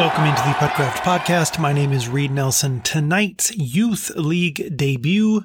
[0.00, 1.58] Welcome into the Puttcraft Podcast.
[1.58, 2.80] My name is Reed Nelson.
[2.80, 5.42] Tonight's Youth League debut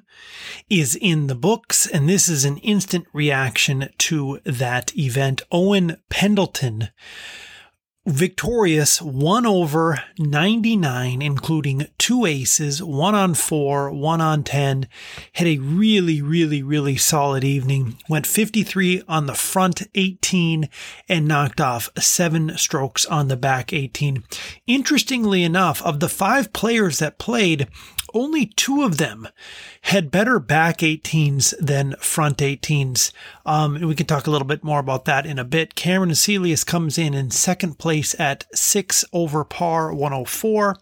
[0.70, 5.42] is in the books, and this is an instant reaction to that event.
[5.52, 6.88] Owen Pendleton
[8.06, 14.88] victorious, one over 99, including two aces, one on four, one on 10.
[15.34, 17.98] Had a really, really, really solid evening.
[18.08, 20.70] Went 53 on the front 18
[21.10, 24.24] and knocked off seven strokes on the back 18.
[24.68, 27.68] Interestingly enough, of the five players that played,
[28.16, 29.28] only two of them
[29.82, 33.12] had better back 18s than front 18s.
[33.46, 35.76] Um, and we can talk a little bit more about that in a bit.
[35.76, 40.78] Kameron Haselius comes in in second place at six over par 104.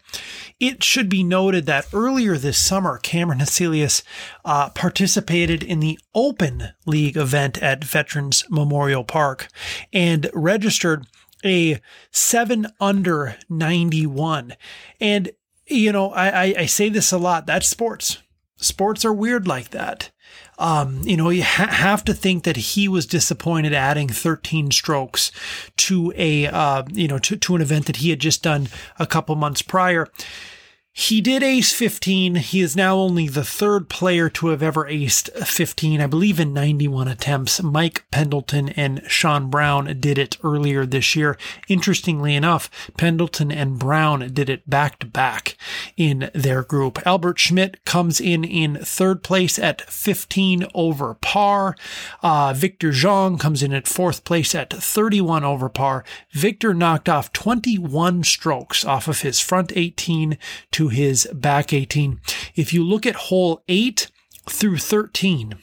[0.60, 4.02] It should be noted that earlier this summer, Kameron Haselius
[4.44, 9.48] uh, participated in the Open League event at Veterans Memorial Park
[9.92, 11.06] and registered
[11.44, 11.80] a
[12.10, 14.54] seven under 91.
[15.00, 15.30] And
[15.66, 17.46] you know, I, I, I say this a lot.
[17.46, 18.18] That's sports.
[18.56, 20.10] Sports are weird like that.
[20.58, 25.32] Um, you know, you ha- have to think that he was disappointed adding 13 strokes
[25.78, 29.06] to a, uh, you know, to, to an event that he had just done a
[29.06, 30.08] couple months prior.
[30.96, 32.36] He did ace 15.
[32.36, 36.52] He is now only the third player to have ever aced 15, I believe in
[36.52, 37.60] 91 attempts.
[37.60, 41.36] Mike Pendleton and Sean Brown did it earlier this year.
[41.66, 45.56] Interestingly enough, Pendleton and Brown did it back to back
[45.96, 47.04] in their group.
[47.04, 51.74] Albert Schmidt comes in in third place at 15 over par.
[52.22, 56.04] Uh, Victor Zhang comes in at fourth place at 31 over par.
[56.30, 60.38] Victor knocked off 21 strokes off of his front 18
[60.70, 62.20] to his back 18.
[62.54, 64.10] If you look at hole 8
[64.48, 65.56] through 13,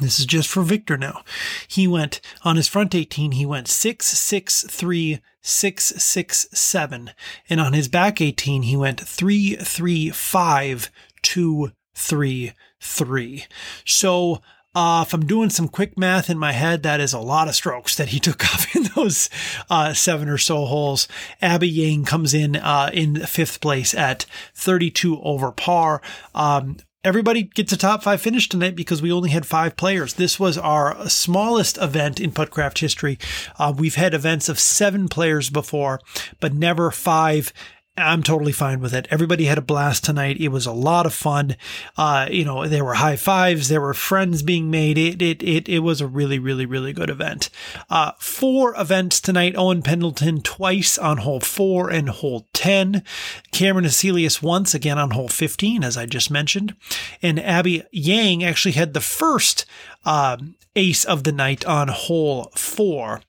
[0.00, 1.22] this is just for Victor now.
[1.68, 7.10] He went on his front 18, he went 6, 6, 3, 6, 6, 7.
[7.48, 10.90] And on his back 18, he went 3, 3, 5,
[11.22, 13.44] 2, 3, 3.
[13.84, 14.42] So
[14.74, 17.54] uh, if I'm doing some quick math in my head, that is a lot of
[17.54, 19.30] strokes that he took off in those
[19.70, 21.08] uh, seven or so holes.
[21.40, 26.02] Abby Yang comes in uh, in fifth place at 32 over par.
[26.34, 30.14] Um, Everybody gets a top five finish tonight because we only had five players.
[30.14, 33.18] This was our smallest event in Puttcraft history.
[33.58, 36.00] Uh, we've had events of seven players before,
[36.40, 37.52] but never five
[37.96, 39.06] I'm totally fine with it.
[39.08, 40.40] Everybody had a blast tonight.
[40.40, 41.54] It was a lot of fun.
[41.96, 44.98] Uh, you know, there were high fives, there were friends being made.
[44.98, 47.50] It it it, it was a really really really good event.
[47.88, 49.54] Uh, four events tonight.
[49.56, 53.04] Owen Pendleton twice on hole four and hole ten.
[53.52, 56.74] Kameron Haselius once again on hole 15, as I just mentioned,
[57.22, 59.66] and Abby Yang actually had the first
[60.04, 60.36] uh,
[60.74, 63.20] ace of the night on hole four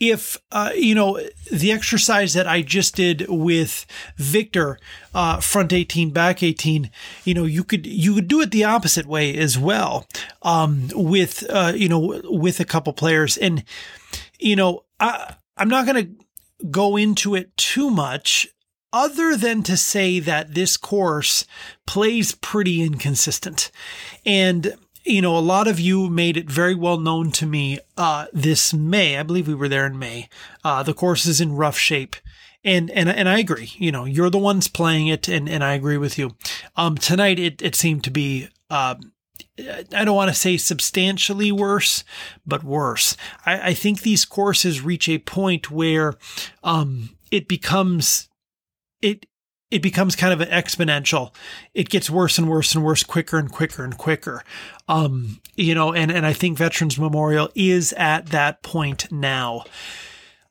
[0.00, 4.78] if uh, you know the exercise that I just did with Victor,
[5.14, 6.90] uh, front eighteen, back eighteen,
[7.24, 10.06] you know, you could you could do it the opposite way as well,
[10.42, 13.64] um, with uh, you know with a couple players, and
[14.38, 18.48] you know, I, I'm not going to go into it too much.
[18.92, 21.44] Other than to say that this course
[21.86, 23.70] plays pretty inconsistent.
[24.24, 24.74] And
[25.06, 28.74] you know, a lot of you made it very well known to me uh, this
[28.74, 29.16] May.
[29.16, 30.28] I believe we were there in May.
[30.64, 32.16] Uh, the course is in rough shape.
[32.64, 33.70] And, and and I agree.
[33.76, 36.34] You know, you're the ones playing it, and, and I agree with you.
[36.74, 38.96] Um, tonight it, it seemed to be uh,
[39.58, 42.04] I don't want to say substantially worse,
[42.46, 43.16] but worse.
[43.44, 46.14] I, I think these courses reach a point where
[46.62, 48.28] um, it becomes
[49.00, 49.26] it
[49.70, 51.32] it becomes kind of an exponential.
[51.74, 54.42] It gets worse and worse and worse, quicker and quicker and quicker.
[54.88, 59.64] Um, you know, and, and I think Veterans Memorial is at that point now.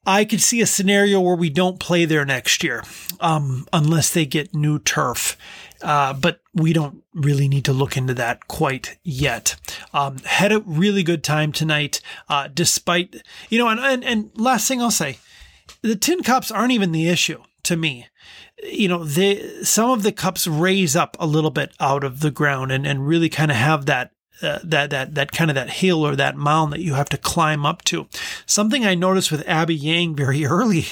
[0.07, 2.83] I could see a scenario where we don't play there next year,
[3.19, 5.35] um, unless they get new turf.
[5.81, 9.55] Uh, but we don't really need to look into that quite yet.
[9.93, 14.67] Um, had a really good time tonight, uh, despite, you know, and, and, and last
[14.67, 15.17] thing I'll say,
[15.81, 18.07] the tin cups aren't even the issue to me
[18.63, 22.31] you know, they some of the cups raise up a little bit out of the
[22.31, 25.69] ground and, and really kind of have that uh, that that that kind of that
[25.69, 28.07] hill or that mound that you have to climb up to.
[28.45, 30.85] Something I noticed with Abby Yang very early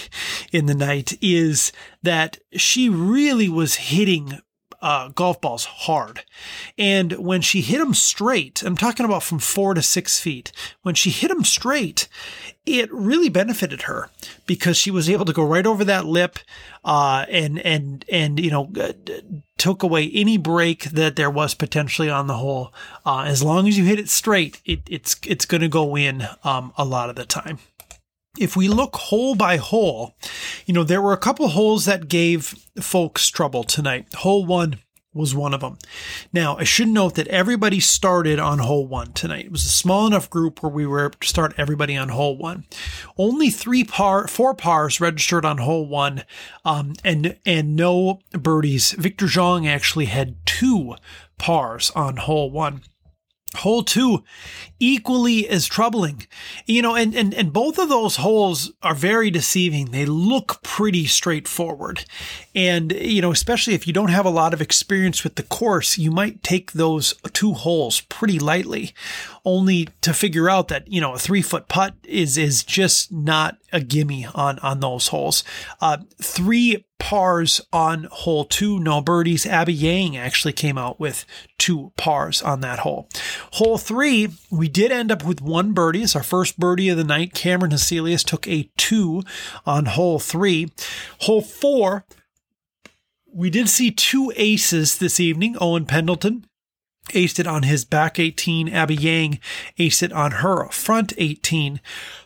[0.51, 1.71] in the night is
[2.01, 4.39] that she really was hitting
[4.83, 6.25] uh, golf balls hard.
[6.77, 10.51] And when she hit them straight, I'm talking about from four to six feet,
[10.81, 12.09] when she hit them straight,
[12.65, 14.09] it really benefited her
[14.45, 16.37] because she was able to go right over that lip,
[16.83, 18.91] uh, and, and, and, you know, uh,
[19.57, 22.73] took away any break that there was potentially on the hole.
[23.05, 26.27] Uh, as long as you hit it straight, it, it's, it's going to go in,
[26.43, 27.59] um, a lot of the time
[28.39, 30.15] if we look hole by hole,
[30.65, 34.13] you know, there were a couple holes that gave folks trouble tonight.
[34.15, 34.79] Hole one
[35.13, 35.77] was one of them.
[36.31, 39.45] Now, I should note that everybody started on hole one tonight.
[39.45, 42.65] It was a small enough group where we were to start everybody on hole one.
[43.15, 46.23] Only three par, four pars registered on hole one,
[46.65, 48.93] um, and and no birdies.
[48.93, 50.95] Victor Zhang actually had two
[51.37, 52.81] pars on hole one.
[53.55, 54.23] Hole two,
[54.79, 56.27] equally as troubling.
[56.65, 59.91] You know, and, and, and both of those holes are very deceiving.
[59.91, 62.05] They look pretty straightforward.
[62.55, 65.97] And, you know, especially if you don't have a lot of experience with the course,
[65.97, 68.93] you might take those two holes pretty lightly,
[69.45, 73.57] only to figure out that, you know, a three foot putt is, is just not
[73.73, 75.43] a gimme on, on those holes.
[75.81, 79.45] Uh, three pars on hole two, no birdies.
[79.45, 81.25] Abby Yang actually came out with
[81.57, 83.09] two pars on that hole.
[83.53, 86.03] Hole three, we did end up with one birdie.
[86.03, 87.33] It's our first birdie of the night.
[87.33, 89.23] Kameron Haselius took a two
[89.65, 90.71] on hole three.
[91.21, 92.05] Hole four,
[93.33, 95.57] we did see two aces this evening.
[95.59, 96.45] Owen Pendleton
[97.09, 98.69] aced it on his back 18.
[98.69, 99.39] Abby Yang
[99.77, 101.79] aced it on her front 18.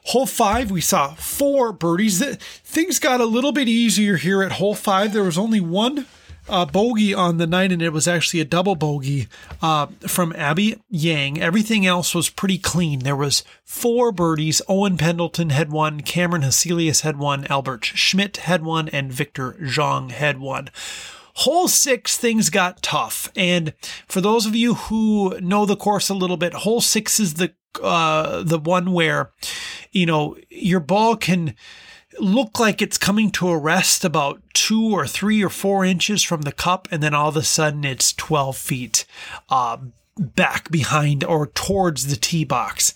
[0.06, 2.24] Hole five, we saw four birdies.
[2.64, 5.14] Things got a little bit easier here at hole five.
[5.14, 6.06] There was only one
[6.50, 9.28] uh, bogey on the night, and it was actually a double bogey
[9.62, 11.42] uh, from Abby Yang.
[11.42, 13.00] Everything else was pretty clean.
[13.00, 14.62] There was four birdies.
[14.68, 20.12] Owen Pendleton had one, Kameron Haselius had one, Albert Schmidt had one, and Victor Zhang
[20.12, 20.70] had one.
[21.42, 23.32] Hole six, things got tough.
[23.36, 23.74] And
[24.08, 27.54] for those of you who know the course a little bit, hole six is the,
[27.82, 29.32] uh, the one where,
[29.92, 31.54] you know, your ball can
[32.20, 36.42] look like it's coming to a rest about two or three or four inches from
[36.42, 36.88] the cup.
[36.90, 39.06] And then all of a sudden it's 12 feet,
[39.50, 39.78] uh,
[40.18, 42.96] back behind or towards the tee box.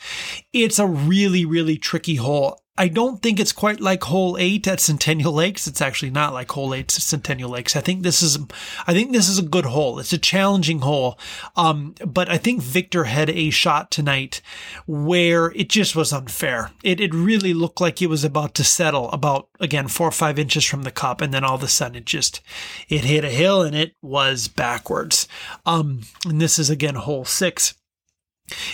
[0.52, 2.60] It's a really, really tricky hole.
[2.82, 5.68] I don't think it's quite like hole eight at Centennial Lakes.
[5.68, 7.76] It's actually not like hole eight at Centennial Lakes.
[7.76, 8.40] I think this is,
[8.88, 10.00] I think this is a good hole.
[10.00, 11.20] It's a challenging hole.
[11.56, 14.42] Um, but I think Victor had a shot tonight
[14.88, 16.72] where it just was unfair.
[16.84, 20.40] It, it really looked like it was about to settle about, again, four or five
[20.40, 21.22] inches from the cup.
[21.22, 22.42] And then all of a sudden it just,
[22.90, 25.28] it hit a hill and it was backwards.
[25.68, 27.76] Um, and this is again hole six.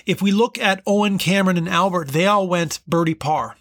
[0.06, 3.58] If we look at Owen, Kameron, and Albert, they all went birdie par.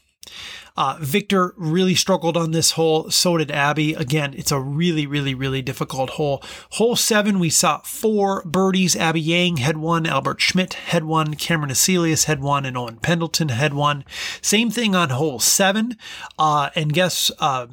[0.77, 3.11] Uh, Victor really struggled on this hole.
[3.11, 3.95] So did Abby.
[3.95, 6.43] Again, it's a really, really, really difficult hole.
[6.73, 8.95] Hole seven, we saw four birdies.
[8.95, 10.07] Abby Yang had one.
[10.07, 11.35] Albert Schmidt had one.
[11.35, 12.67] Kameron Haselius had one.
[12.67, 14.05] And Owen Pendleton had one.
[14.43, 15.97] Same thing on hole seven.
[16.39, 17.67] Uh, and guess, uh,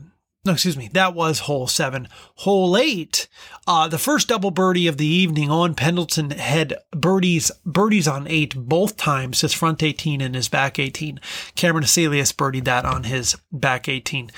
[0.45, 2.09] no, excuse me, that was hole seven.
[2.35, 3.29] Hole eight,
[3.65, 8.53] uh, the first double birdie of the evening, Owen Pendleton had birdies, birdies on eight
[8.53, 11.21] both times, his front 18 and his back 18.
[11.55, 14.31] Kameron Haselius birdied that on his back 18.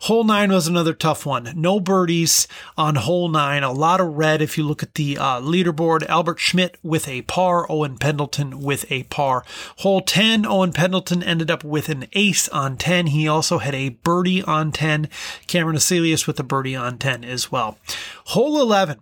[0.00, 1.52] Hole nine was another tough one.
[1.54, 3.62] No birdies on hole nine.
[3.62, 6.04] A lot of red if you look at the uh, leaderboard.
[6.08, 9.44] Albert Schmidt with a par, Owen Pendleton with a par.
[9.76, 13.08] Hole 10, Owen Pendleton ended up with an ace on 10.
[13.08, 15.08] He also had a birdie on 10.
[15.52, 17.78] Kameron Haselius with a birdie on 10 as well.
[18.26, 19.00] Hole 11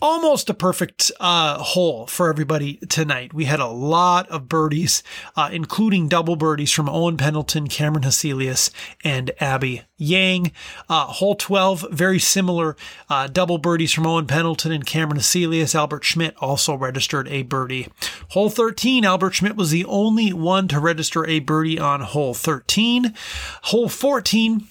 [0.00, 3.34] almost a perfect uh, hole for everybody tonight.
[3.34, 5.02] We had a lot of birdies,
[5.34, 8.70] uh, including double birdies from Owen Pendleton, Kameron Haselius,
[9.02, 10.52] and Abby Yang.
[10.88, 12.76] Uh, hole 12, very similar.
[13.10, 15.74] Uh, double birdies from Owen Pendleton and Kameron Haselius.
[15.74, 17.88] Albert Schmidt also registered a birdie.
[18.30, 23.14] Hole 13, Albert Schmidt was the only one to register a birdie on hole 13.
[23.62, 24.68] Hole 14,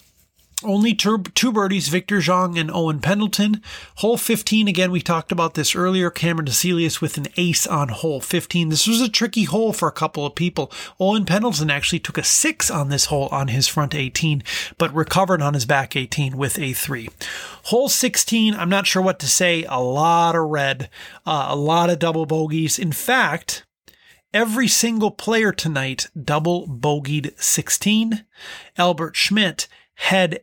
[0.63, 3.61] only two, two birdies, Victor Zhang and Owen Pendleton.
[3.97, 6.09] Hole 15, again, we talked about this earlier.
[6.09, 8.69] Kameron Haselius with an ace on hole 15.
[8.69, 10.71] This was a tricky hole for a couple of people.
[10.99, 14.43] Owen Pendleton actually took a six on this hole on his front 18,
[14.79, 17.09] but recovered on his back 18 with a three.
[17.65, 19.63] Hole 16, I'm not sure what to say.
[19.69, 20.89] A lot of red,
[21.25, 22.79] uh, a lot of double bogeys.
[22.79, 23.63] In fact,
[24.33, 28.25] every single player tonight double bogeyed 16.
[28.75, 30.39] Albert Schmidt had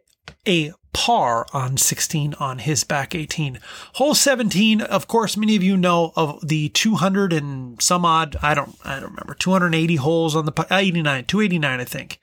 [0.46, 3.58] a par on 16 on his back 18.
[3.94, 8.54] Hole 17, of course, many of you know of the 200 and some odd, I
[8.54, 12.20] don't, I don't remember, 280 holes on the, 89, 289, I think,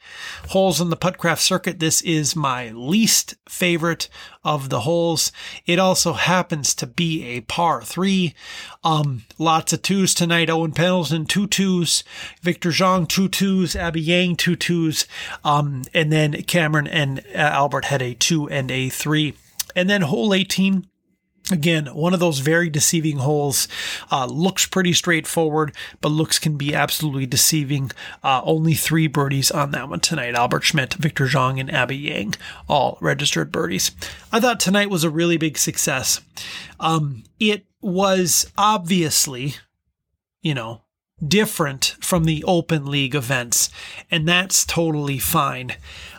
[0.49, 1.79] holes on the Puttcraft circuit.
[1.79, 4.07] This is my least favorite
[4.43, 5.31] of the holes.
[5.65, 8.33] It also happens to be a par three.
[8.83, 10.49] Um, lots of twos tonight.
[10.49, 12.03] Owen Pendleton, two twos.
[12.41, 13.75] Victor Zhang, two twos.
[13.75, 15.05] Abby Yang, two twos.
[15.43, 19.35] Um, and then Kameron and uh, Albert had a two and a three.
[19.75, 20.85] And then hole 18,
[21.49, 23.67] Again, one of those very deceiving holes.
[24.11, 27.91] Uh, looks pretty straightforward, but looks can be absolutely deceiving.
[28.23, 30.35] Uh, only three birdies on that one tonight.
[30.35, 32.35] Albert Schmidt, Victor Zhang, and Abby Yang,
[32.69, 33.91] all registered birdies.
[34.31, 36.21] I thought tonight was a really big success.
[36.79, 39.55] Um, it was obviously,
[40.41, 40.83] you know,
[41.25, 43.69] different from the open league events,
[44.09, 45.75] and that's totally fine.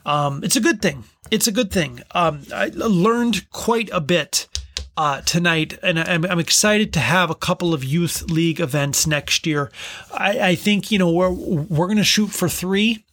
[0.06, 1.04] Um, it's a good thing.
[1.30, 2.02] It's a good thing.
[2.12, 4.48] Um, I learned quite a bit
[4.96, 9.46] uh, tonight, and I'm, I'm, excited to have a couple of youth league events next
[9.46, 9.70] year.
[10.12, 13.04] I, I think you know we're we're going to shoot for three.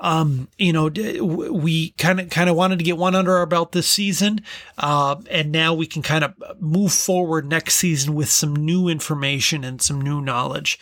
[0.00, 3.70] Um, you know, we kind of kind of wanted to get one under our belt
[3.70, 4.40] this season,
[4.78, 9.62] uh, and now we can kind of move forward next season with some new information
[9.62, 10.80] and some new knowledge.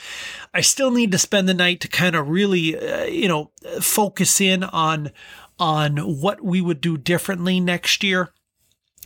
[0.54, 3.50] I still need to spend the night to kind of really, uh, you know,
[3.80, 5.10] focus in on
[5.58, 8.32] on what we would do differently next year.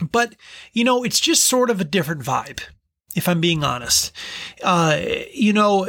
[0.01, 0.35] But,
[0.71, 2.61] you know, it's just sort of a different vibe,
[3.15, 4.11] if I'm being honest.
[4.63, 4.99] Uh,
[5.31, 5.87] you know,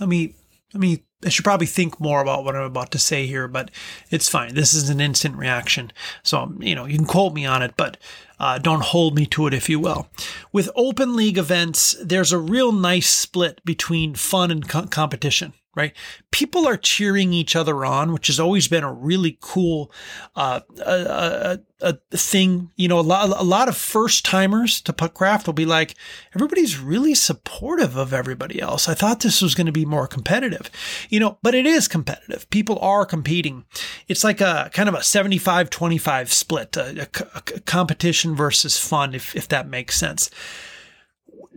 [0.00, 0.34] let me,
[0.72, 3.70] let me, I should probably think more about what I'm about to say here, but
[4.10, 4.54] it's fine.
[4.54, 5.92] This is an instant reaction.
[6.22, 7.96] So, you know, you can quote me on it, but
[8.38, 10.08] uh, don't hold me to it, if you will.
[10.52, 15.92] With open league events, there's a real nice split between fun and co- competition right?
[16.30, 19.90] People are cheering each other on, which has always been a really cool
[20.36, 22.70] uh, a, a, a thing.
[22.76, 25.94] You know, a lot, a lot of first timers to Puttcraft will be like,
[26.34, 28.88] everybody's really supportive of everybody else.
[28.88, 30.70] I thought this was going to be more competitive,
[31.08, 32.48] you know, but it is competitive.
[32.50, 33.64] People are competing.
[34.08, 39.34] It's like a kind of a 75 25 split, a, a, competition versus fun, if,
[39.34, 40.30] if that makes sense.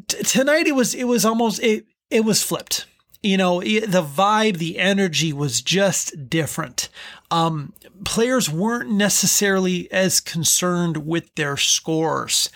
[0.08, 2.86] T- tonight it was, it was almost, it, it was flipped
[3.24, 6.90] you know, the vibe, the energy was just different.
[7.32, 7.74] Um,
[8.06, 12.50] players weren't necessarily as concerned with their scores.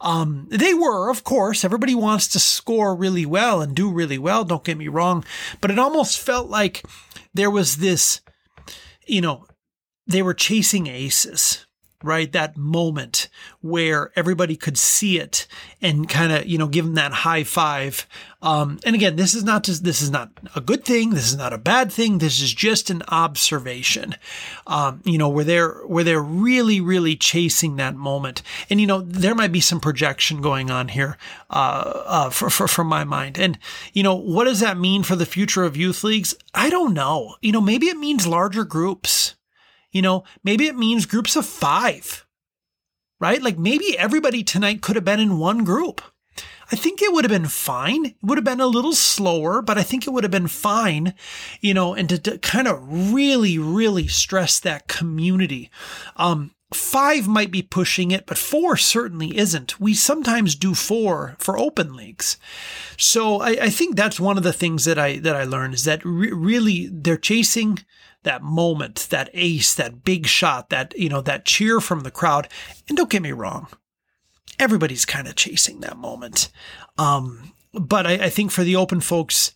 [0.00, 1.64] Um, they were, of course.
[1.64, 4.44] Everybody wants to score really well and do really well.
[4.44, 5.24] Don't get me wrong,
[5.60, 6.84] but it almost felt like
[7.34, 8.20] there was this,
[9.06, 9.46] you know,
[10.06, 11.63] they were chasing aces
[12.04, 12.30] right?
[12.32, 13.28] That moment
[13.60, 15.46] where everybody could see it
[15.80, 18.06] and kind of, you know, give them that high five.
[18.42, 21.10] Um, and again, this is not just, this is not a good thing.
[21.10, 22.18] This is not a bad thing.
[22.18, 24.16] This is just an observation,
[24.66, 28.42] um, you know, where they're, where they're really, really chasing that moment.
[28.68, 31.16] And, you know, there might be some projection going on here,
[31.48, 33.38] uh, uh, for, for, from my mind.
[33.38, 33.58] And,
[33.94, 36.34] you know, what does that mean for the future of youth leagues?
[36.52, 37.36] I don't know.
[37.40, 39.36] You know, maybe it means larger groups
[39.94, 42.26] you know, maybe it means groups of five,
[43.20, 43.40] right?
[43.40, 46.02] Like maybe everybody tonight could have been in one group.
[46.72, 48.06] I think it would have been fine.
[48.06, 51.14] It would have been a little slower, but I think it would have been fine,
[51.60, 55.70] you know, and to, to kind of really, really stress that community.
[56.16, 59.78] Um, five might be pushing it, but four certainly isn't.
[59.78, 62.36] We sometimes do four for open leagues.
[62.96, 65.84] So I, I think that's one of the things that I, that I learned is
[65.84, 67.78] that re- really they're chasing
[68.24, 72.48] that moment, that ace, that big shot, that, you know, that cheer from the crowd.
[72.88, 73.68] And don't get me wrong,
[74.58, 76.50] everybody's kind of chasing that moment.
[76.98, 79.52] Um, but I, I think for the open folks,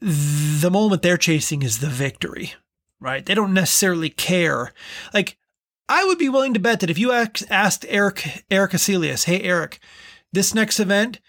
[0.00, 2.54] the moment they're chasing is the victory,
[3.00, 3.24] right?
[3.24, 4.72] They don't necessarily care.
[5.12, 5.36] Like,
[5.88, 9.80] I would be willing to bet that if you asked Eric, Eric Haselius, hey, Eric,
[10.32, 11.20] this next event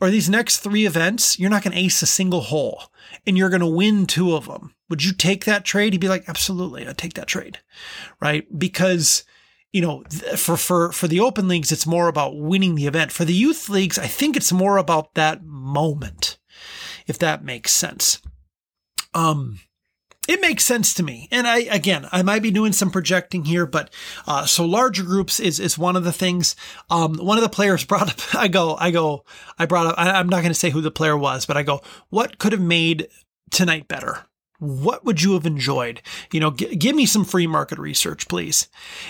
[0.00, 2.84] or these next three events, you're not going to ace a single hole
[3.26, 4.74] and you're going to win two of them.
[4.90, 5.94] Would you take that trade?
[5.94, 7.60] He'd be like, absolutely, I'd take that trade.
[8.20, 8.46] Right.
[8.58, 9.24] Because,
[9.72, 10.02] you know,
[10.36, 13.12] for, for, for the open leagues, it's more about winning the event.
[13.12, 16.38] For the youth leagues, I think it's more about that moment,
[17.06, 18.20] if that makes sense.
[19.14, 19.60] Um,
[20.28, 21.28] it makes sense to me.
[21.30, 23.94] And I, again, I might be doing some projecting here, but,
[24.26, 26.56] uh, so larger groups is, is one of the things.
[26.90, 29.24] Um, one of the players brought up, I go, I go,
[29.56, 31.62] I brought up, I, I'm not going to say who the player was, but I
[31.62, 33.06] go, what could have made
[33.52, 34.26] tonight better?
[34.60, 36.02] What would you have enjoyed?
[36.30, 38.68] You know, g- give me some free market research, please.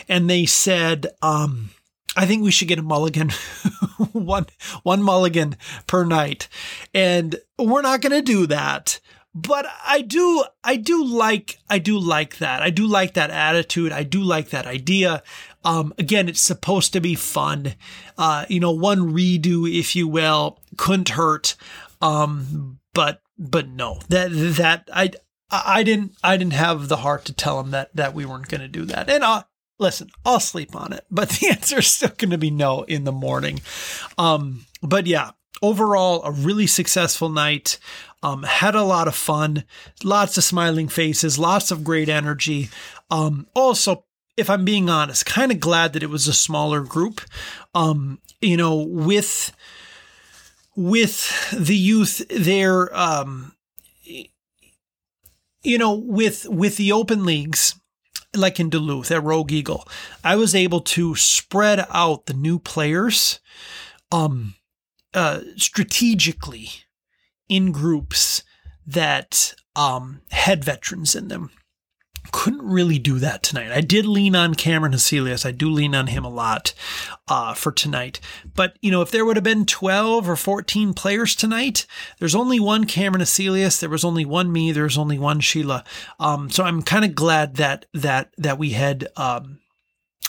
[0.09, 1.71] And they said, um,
[2.17, 3.31] I think we should get a mulligan,
[4.13, 4.47] one,
[4.83, 6.49] one mulligan per night.
[6.95, 9.01] And we're not going to do that.
[9.33, 12.63] But I do, I do like, I do like that.
[12.63, 13.93] I do like that attitude.
[13.93, 15.23] I do like that idea.
[15.65, 17.75] Um, again, it's supposed to be fun.
[18.19, 21.55] Uh, you know, one redo, if you will, couldn't hurt.
[22.03, 25.11] Um, but, but no, that, that, I,
[25.51, 28.61] I didn't I didn't have the heart to tell him that that we weren't going
[28.61, 29.11] to do that.
[29.11, 29.45] And uh,
[29.79, 33.05] listen, I'll sleep on it, but the answer is still going to be no in
[33.05, 33.61] the morning.
[34.19, 35.31] Um, but yeah,
[35.63, 37.79] overall, a really successful night.
[38.23, 39.65] Um, had a lot of fun,
[40.05, 42.69] lots of smiling faces, lots of great energy.
[43.11, 44.05] Um, also,
[44.37, 47.23] if I'm being honest, kind of glad that it was a smaller group.
[47.75, 49.57] Um, you know, with
[50.77, 53.53] with the youth there um
[55.63, 57.75] you know with with the open leagues
[58.35, 59.87] like in Duluth at Rogue Eagle
[60.23, 63.41] I was able to spread out the new players
[64.13, 64.55] um
[65.15, 66.71] uh strategically
[67.49, 68.43] in groups
[68.87, 71.51] that um had veterans in them
[72.33, 73.73] couldn't really do that tonight.
[73.73, 75.47] I did lean on Kameron Haselius.
[75.47, 76.73] I do lean on him a lot
[77.29, 78.21] uh, for tonight.
[78.55, 81.87] But, you know, if there would have been 12 or 14 players tonight,
[82.19, 83.81] there's only one Kameron Haselius.
[83.81, 84.73] There was only one me.
[84.73, 85.85] There's only one Sheila.
[86.19, 89.61] Um, so I'm kind of glad that, that, that we had, um,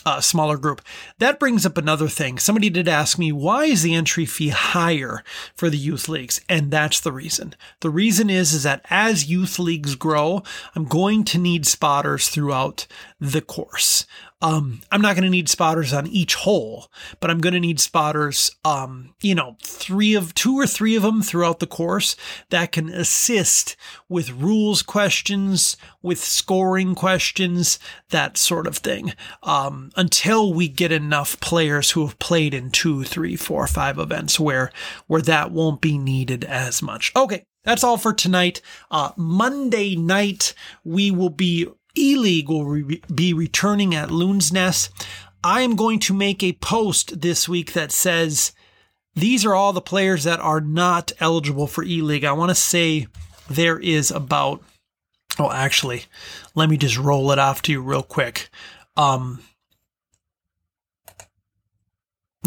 [0.06, 0.82] a smaller group.
[1.20, 2.40] That brings up another thing.
[2.40, 6.42] Somebody did ask me, why is the entry fee higher for the youth leagues?
[6.50, 7.56] And that's the reason.
[7.82, 10.44] The reason is, is that as youth leagues grow,
[10.76, 12.88] I'm going to need spotters throughout
[13.20, 14.06] the course.
[14.42, 16.88] Um, I'm not going to need spotters on each hole,
[17.20, 21.04] but I'm going to need spotters, um, you know, three of two or three of
[21.04, 22.16] them throughout the course
[22.50, 23.76] that can assist
[24.10, 27.78] with rules questions, with scoring questions,
[28.10, 29.14] that sort of thing.
[29.44, 34.40] Um, until we get enough players who have played in two, three, four, five events
[34.40, 34.72] where,
[35.08, 37.12] where that won't be needed as much.
[37.16, 37.46] Okay.
[37.64, 38.62] That's all for tonight.
[38.90, 41.68] Uh, Monday night, we will be
[41.98, 44.92] E League will re- be returning at Loon's Nest.
[45.44, 48.52] I am going to make a post this week that says
[49.16, 52.24] these are all the players that are not eligible for E League.
[52.24, 53.08] I want to say
[53.50, 54.64] there is about,
[55.40, 56.06] oh, actually,
[56.56, 58.50] let me just roll it off to you real quick.
[58.96, 59.42] Um,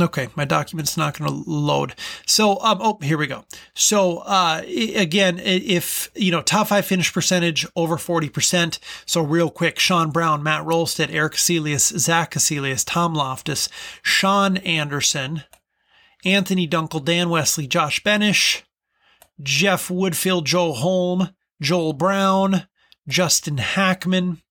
[0.00, 1.94] Okay, my document's not going to load.
[2.26, 3.44] So, um, oh, here we go.
[3.74, 8.80] So, uh, again, if, you know, top five finish percentage over 40%.
[9.06, 13.68] So, real quick, Sean Brown, Matt Rolstead, Eric Haselius, Zach Haselius, Tom Loftus,
[14.02, 15.44] Sean Anderson,
[16.24, 18.62] Anthony Dunkel, Dan Wesley, Josh Benish,
[19.40, 21.30] Jeff Woodfield, Joe Holm,
[21.62, 22.66] Joel Brown,
[23.06, 24.42] Justin Hackman.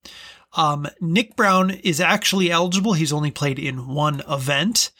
[0.55, 2.93] Um, Nick Brown is actually eligible.
[2.93, 4.91] He's only played in one event.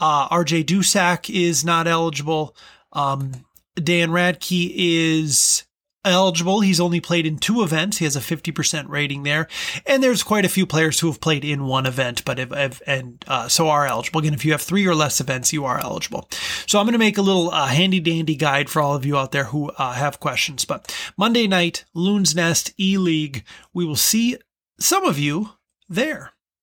[0.00, 2.56] Uh, RJ Dusak is not eligible.
[2.92, 3.32] Um,
[3.74, 5.64] Dan Radke is
[6.04, 6.60] eligible.
[6.60, 7.98] He's only played in two events.
[7.98, 9.48] He has a 50% rating there.
[9.86, 13.22] And there's quite a few players who have played in one event, but have and
[13.26, 14.20] uh, so are eligible.
[14.20, 16.28] Again, if you have three or less events, you are eligible.
[16.66, 19.16] So I'm going to make a little uh, handy dandy guide for all of you
[19.16, 20.64] out there who uh, have questions.
[20.64, 24.36] But Monday night, Loon's Nest E League, we will see
[24.80, 25.50] some of you
[25.88, 26.32] there.